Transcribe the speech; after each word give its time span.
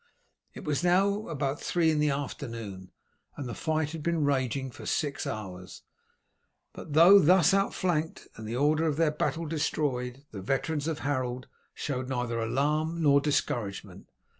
It 0.55 0.63
was 0.63 0.83
now 0.83 1.27
about 1.27 1.61
three 1.61 1.91
in 1.91 1.99
the 1.99 2.09
afternoon, 2.09 2.89
and 3.37 3.47
the 3.47 3.53
fight 3.53 3.91
had 3.91 4.01
been 4.01 4.23
raging 4.25 4.71
for 4.71 4.87
six 4.87 5.27
hours, 5.27 5.83
but 6.73 6.93
though 6.93 7.19
thus 7.19 7.53
outflanked 7.53 8.27
and 8.35 8.47
the 8.47 8.55
order 8.55 8.87
of 8.87 8.97
their 8.97 9.11
battle 9.11 9.45
destroyed, 9.45 10.25
the 10.31 10.41
veterans 10.41 10.87
of 10.87 11.01
Harold 11.05 11.45
showed 11.75 12.09
neither 12.09 12.39
alarm 12.39 13.03
nor 13.03 13.21
discouragement. 13.21 14.09